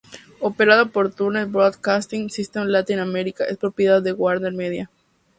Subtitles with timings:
[0.39, 4.89] Operada por Turner Broadcasting System Latin America, es propiedad de WarnerMedia.